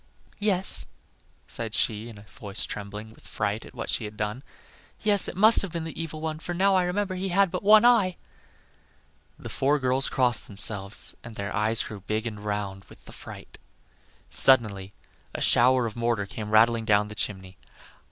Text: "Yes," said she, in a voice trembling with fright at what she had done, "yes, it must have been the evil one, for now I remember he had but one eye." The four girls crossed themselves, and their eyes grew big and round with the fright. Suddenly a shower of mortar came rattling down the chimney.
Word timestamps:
"Yes," 0.39 0.87
said 1.47 1.75
she, 1.75 2.09
in 2.09 2.17
a 2.17 2.23
voice 2.23 2.65
trembling 2.65 3.11
with 3.13 3.27
fright 3.27 3.65
at 3.67 3.75
what 3.75 3.87
she 3.91 4.05
had 4.05 4.17
done, 4.17 4.41
"yes, 5.01 5.27
it 5.27 5.37
must 5.37 5.61
have 5.61 5.71
been 5.71 5.83
the 5.83 6.01
evil 6.01 6.21
one, 6.21 6.39
for 6.39 6.55
now 6.55 6.73
I 6.73 6.85
remember 6.85 7.13
he 7.13 7.29
had 7.29 7.51
but 7.51 7.61
one 7.61 7.85
eye." 7.85 8.17
The 9.37 9.47
four 9.47 9.77
girls 9.77 10.09
crossed 10.09 10.47
themselves, 10.47 11.13
and 11.23 11.35
their 11.35 11.55
eyes 11.55 11.83
grew 11.83 11.99
big 12.01 12.25
and 12.25 12.43
round 12.43 12.85
with 12.85 13.05
the 13.05 13.11
fright. 13.11 13.59
Suddenly 14.31 14.91
a 15.35 15.39
shower 15.41 15.85
of 15.85 15.95
mortar 15.95 16.25
came 16.25 16.49
rattling 16.49 16.85
down 16.85 17.07
the 17.07 17.13
chimney. 17.13 17.57